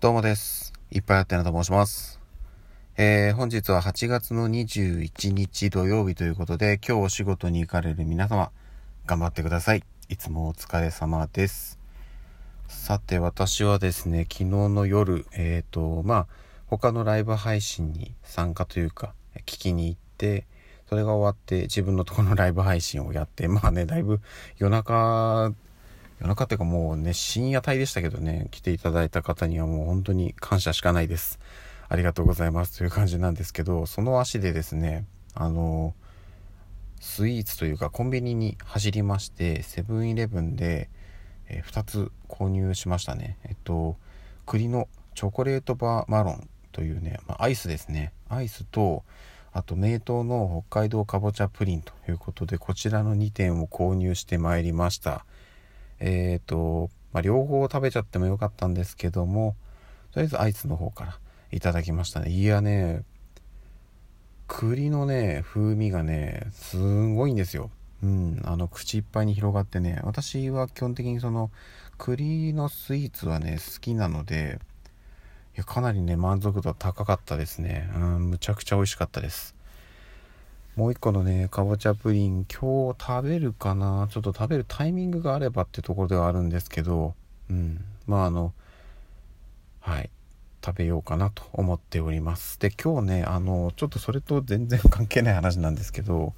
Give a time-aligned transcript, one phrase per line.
[0.00, 0.72] どうもです。
[0.92, 2.20] いっぱいあってなと申します。
[2.96, 8.52] えー、本日は8月の21日土曜日ということで、今日お仕事に行かれる皆様、
[9.06, 9.82] 頑張ってください。
[10.08, 11.80] いつもお疲れ様です。
[12.68, 16.26] さて、私はですね、昨日の夜、えーと、まあ、
[16.68, 19.14] 他のライブ配信に参加というか、
[19.46, 20.46] 聞きに行って、
[20.88, 24.20] それが終わって自分のところのライブ配信をやって、まあね、だいぶ
[24.58, 25.52] 夜中
[26.20, 31.38] 夜中っていうかもうね、深夜帯でしたけどね、来ていただいた方にはもう本当に感謝しかないです。
[31.88, 35.94] ありがとうございますという感じなんですけど、その足でですね、あの、
[37.00, 40.90] スイーツというかコンビニに走りまして、セブンイレブンで、
[41.48, 43.38] え2つ購入しましたね。
[43.44, 43.96] えっと、
[44.44, 48.12] 栗のチョコレートバーマロンというね、まあ、アイスですね。
[48.28, 49.04] アイスと、
[49.52, 55.24] あと名東の北海道かぼちゃプリンということで、こちらの2点を購入してまいりました。
[56.00, 59.56] えっ、と、まあ、両方食べちゃってもよかったんですけども、
[60.12, 61.18] とりあえずアイスの方から
[61.50, 62.30] いただきましたね。
[62.30, 63.04] いやね、
[64.46, 67.70] 栗のね、風味がね、すごいんですよ。
[68.02, 71.50] うん、あの、口いっぱいに広がってね、私は基本的にその、
[71.98, 74.60] 栗のスイーツはね、好きなので、
[75.54, 77.90] いや、かなりね、満足度は高かったですね。
[77.94, 79.54] うん、むちゃくちゃ美味しかったです。
[80.78, 84.06] もう一個のね、かぼちゃプリン、今日食べるかな？
[84.12, 87.14] ちょっと食べるタイミングがあればってところではあるんですけど、
[87.50, 87.82] うん。
[88.06, 88.52] まああの、
[89.80, 90.10] はい。
[90.64, 92.60] 食べようかなと思っております。
[92.60, 96.32] で、今日ね、あの、ちょっとそれと全然関係ない話なんですけど、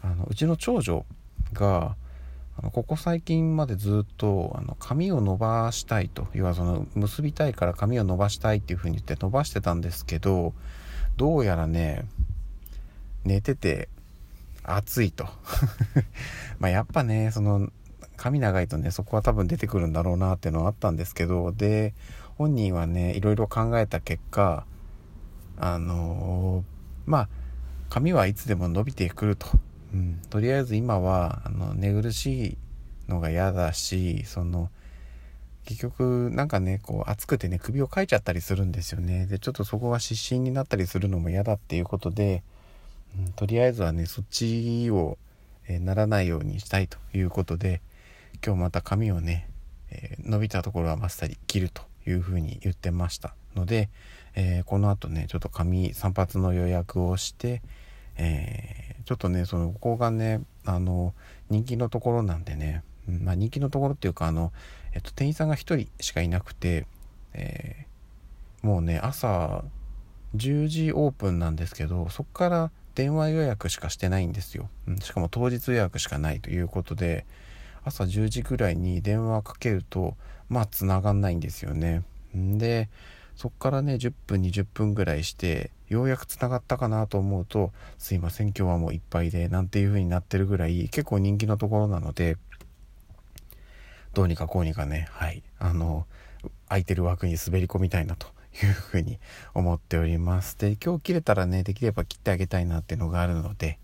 [0.00, 1.04] あの、うちの長女
[1.52, 1.96] が、
[2.56, 10.52] あのここ最近までずっとあの髪を伸ばしたいと要はその結びたいから髪を伸ばしたいっていう風に言って伸ばしてたんですけど
[11.16, 12.04] どうやらね
[13.24, 13.88] 寝てて
[14.62, 15.26] 暑いと。
[16.58, 17.70] まやっぱねその
[18.16, 21.94] 髪長いとねそこは多分出てくるんだろうなっていうのはあったんですけどで
[22.38, 24.64] 本人はねいろいろ考えた結果
[25.56, 26.72] あのー
[27.06, 27.28] まあ
[27.88, 29.46] 髪はいつでも伸びてくると、
[29.92, 32.58] うん、とりあえず今はあの寝苦しい
[33.08, 34.70] のが嫌だしその
[35.64, 39.26] 結局なんかねこう暑くてね首をかいちゃったりするんですよね。
[39.26, 42.42] でちょっとそこが湿疹になったりするのも嫌だっていうことで
[43.36, 45.18] とりあえずはねそっちを、
[45.68, 47.80] えならないようにしたいということで
[48.44, 49.48] 今日また髪をね、
[49.90, 53.88] え伸びたところはまっさり切るというふうに言ってましたので、
[54.34, 57.62] えーこの後ねちょっと髪散髪の予約をして、
[58.16, 61.12] えーちょっとねそのここがねあの
[61.50, 64.52] 人気のところなんでね、まあ、人気のところっていうかあの、
[64.94, 66.86] えっと、店員さんが1人しかいなくて、
[67.34, 67.92] えー
[68.62, 69.64] もうね朝
[70.36, 74.98] 10時オープンなんですけどそこから電話予約しかしてないんですよ、うん。
[74.98, 77.24] しかも当日予約しかないということで
[77.84, 80.16] 朝10時ぐらいに電話かけると
[80.48, 82.02] まあ繋がんないんですよね。
[82.34, 82.88] で
[83.36, 92.36] そこからね10分20分ぐらいしてようやく繋がったかなと思うとすいません今日はもういっぱいでなんていう風になってるぐらい結構人気のところなので
[94.14, 95.42] どうにかこうにかねはい。
[95.58, 96.06] あの
[96.68, 98.26] 空いてる枠に滑り込みたいなと
[98.62, 99.18] いうふうに
[99.54, 100.58] 思っております。
[100.58, 103.78] で今日切れたらねできれば切ってあげたいなっていうのがあるので、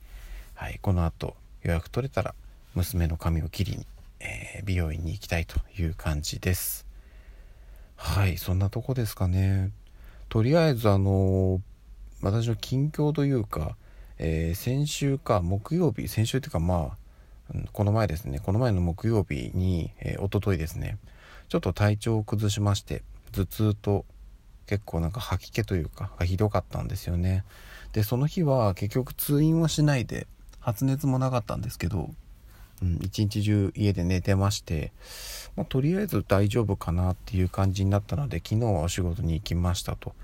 [0.54, 2.34] はい、この後予約取れたら
[2.74, 3.86] 娘の髪を切りに、
[4.20, 6.86] えー美容院に行きたいという感じです。
[7.96, 9.70] はいそんなとこですかね。
[10.28, 11.60] とりあえずあの
[12.20, 13.76] 私の近況というか、
[14.18, 16.96] えー先週か木曜日先週っていうかまあ
[17.54, 18.40] うんこの前ですね。
[18.40, 20.98] この前の木曜日に、えー、一昨日ですね。
[21.48, 23.02] ちょっと体調を崩しまして
[23.32, 24.04] 頭痛と
[24.68, 27.44] 結構なんか吐き気というかがひどかったんですよね。
[27.92, 30.26] でその日は結局通院はしないで
[30.60, 32.10] 発熱もなかったんですけど、
[32.82, 34.92] うん、一日中家で寝てまして、
[35.56, 40.14] まあ、とりあえず大丈夫かなっていう感じになったので昨日はお仕事に行きましたと。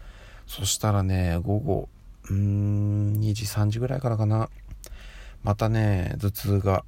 [0.47, 1.89] そしたらね午後
[2.25, 4.51] うーん2時3時ぐらいからかな。
[5.43, 6.85] またね頭痛が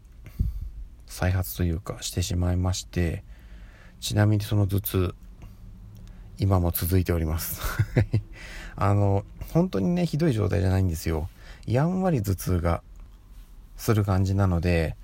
[1.07, 3.23] 再発というかしてしまいまして
[4.01, 5.15] ちなみにその頭痛
[6.39, 7.61] 今も続いております。
[8.77, 11.29] あの本当にねひどい状態じゃないんですよ。
[11.67, 12.83] やんわり頭痛が
[13.77, 14.97] する感じなので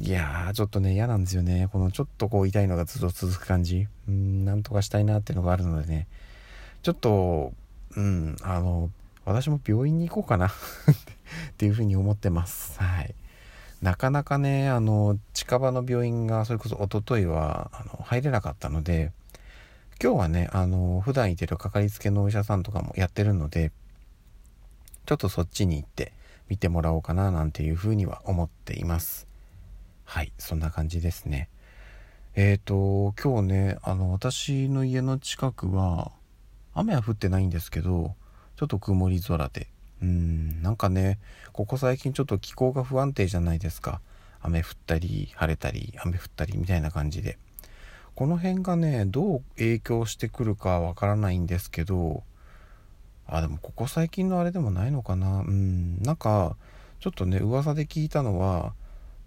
[0.00, 1.68] いやーちょっとね嫌なんですよね。
[1.72, 3.88] このちょっとこう痛いのがずっと続く感じ。
[4.08, 6.06] うんなんとかしたいなっていうのがあるのでね。
[6.82, 7.52] ちょっと
[7.96, 8.90] うんあの
[9.24, 10.46] 私も病院に行こうかな。
[11.52, 12.78] っていうふうに思ってます。
[12.80, 13.14] はい。
[13.82, 19.10] なかなかねあの近場の病院がそれこそ一昨日はあの入れなかったので
[20.02, 23.70] 今日はねあの普段いてるかかりつけのお医者さんとかもやってるので
[25.06, 26.12] ちょっとそっちに行って
[26.48, 29.28] 見てもらおうかななんていうふうには思っています
[30.04, 31.48] はいそんな感じですね
[32.34, 36.12] えっ、ー、と、今日ね、あの、私の家の近くは、
[36.72, 38.14] 雨は降ってないんですけど、
[38.56, 39.68] ちょっと曇り空で。
[40.00, 41.18] うん、なんかね、
[41.52, 44.00] ここ最近ちょっと気候が不安定じゃないですか。
[44.40, 47.36] 雨降ったり、晴れたり、雨降ったりみたいな感じで。
[48.14, 52.22] この辺がね、どう影響してくるかわからないんですけど、
[53.26, 55.40] あ、でもここ最近のあれでもないのかな？
[55.40, 56.56] うん、なんか、
[57.00, 58.74] ちょっとね、噂で聞いたのは、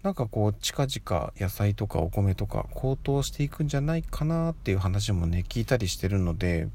[0.02, 6.68] なんかこう近々野菜とかお米とか高騰していくんじゃないかなっていう話もね聞いたりしてるので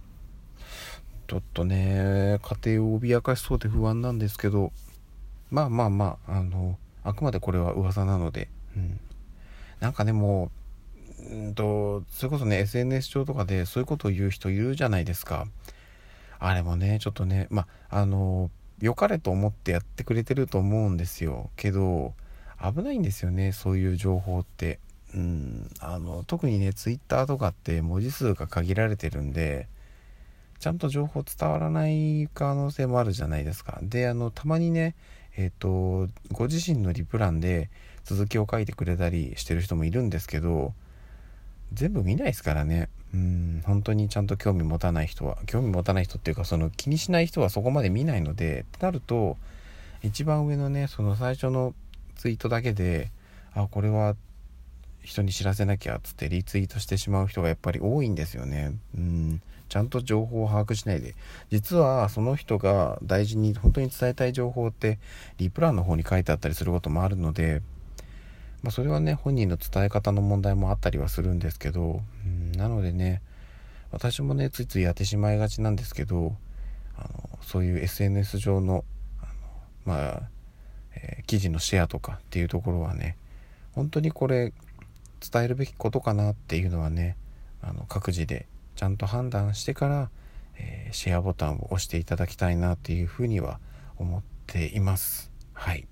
[1.27, 4.73] ちょっとね家庭を脅かしそうで不安なんですけど
[5.49, 8.99] まあまあまああのあくまでこれは噂なので、うん、
[9.79, 10.51] なんかでも
[11.29, 15.47] うんとそれこそね SNS 上とかでそういうことを言う人いるじゃないですか。
[16.39, 21.49] あれもねちょっとねまああの良かれと思ってやってくれてると思うんですよ。
[21.55, 22.13] けど
[22.61, 24.79] 危ないんですよねそういう情報って。
[25.13, 29.67] うんあの特にね twitter とかって文字数が限られてるんで
[30.59, 33.79] ちゃんと情報伝わらない可能性もあるじゃないですか。
[33.81, 34.95] であのたまにね
[35.35, 37.69] えっ、ー、とご自身のリプランで
[38.03, 40.73] 続きを書いてくれたりしてる人もいるんですけど
[41.73, 42.89] 全部見ないですからね。
[43.13, 45.37] うん本当にちゃんと興味持たない人は。
[45.45, 49.37] 興味持たない人っていうかその気にしない人はそこまで見ないのでってなると
[50.03, 51.73] 一番上のねその最初の
[52.15, 53.11] ツイートだけで
[53.53, 54.15] あこれは
[55.03, 58.73] 人に知らせなきゃっつってリツイートしてしまう人がやっぱり多いんですよね。
[58.95, 61.15] うんちゃんと情報を把握しないで。
[61.49, 64.99] 実はその人が大事に本当に伝えたい情報って
[65.37, 67.61] リプランの方に書いてあったりすることもあるので
[68.63, 73.21] まあ、それはね本人の伝え方の問題もあったりはするんですけどうんなのでね
[73.91, 76.35] 私もねついついやってしまいがちなんですけど
[76.97, 78.85] あのそういう SNS 上の
[79.19, 79.31] あの
[79.85, 80.21] まあ
[80.93, 83.17] えー、記事のシェアとかっていうところはね
[83.73, 84.53] 本当にこれ
[85.31, 87.15] 伝えるべきことかなっていうのはね
[87.61, 90.09] あの各自でちゃんと判断してから、
[90.57, 93.59] えー、シェアボタンを押していただきたいなっていうふうには
[93.97, 95.31] 思っています。
[95.53, 95.90] はい。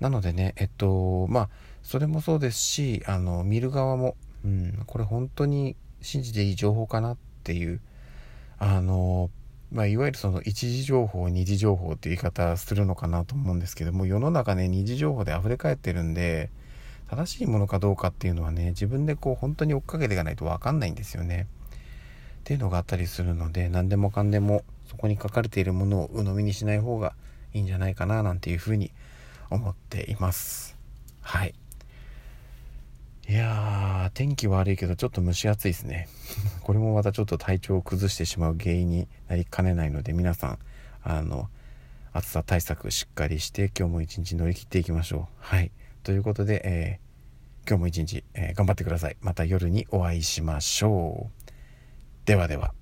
[0.00, 1.48] なのでねえっとまあ
[1.82, 7.80] それもそうですしあの見る側も、うん、これ本当に信じていい情報かなっていう
[8.58, 9.30] あの
[9.72, 16.50] まあ、いわゆるその一次情報二次情報っていう言い方するのかなと思うんですけども世の中ね二次情報で溢れ返ってるんで
[17.08, 21.46] 正しいものかどうかっていうのはね自分でこう本当に追っかけていかないと分かんないんですよね。
[22.40, 27.14] っていうのがあったりするので何でもかんでもそこに書かれているものを鵜呑みにしない方が
[27.52, 28.90] いいんじゃないかななんていうふうに
[29.50, 30.76] 思っています。
[31.20, 31.54] はい。
[33.28, 36.08] いやー、天気悪いけどちょっと蒸し暑いですね。
[36.62, 40.58] これもまたちょっと体調を崩してしまう原因になりかねないので、皆さん、
[41.02, 41.48] あの、
[42.12, 45.34] 暑さ対策しっかりして今日も一日乗り切っていきましょう。
[45.38, 45.70] はい。
[46.02, 49.16] ということで、えー、今日も一日、えー、頑張ってください。
[49.20, 51.50] また夜にお会いしましょう。
[52.24, 52.74] ではでは。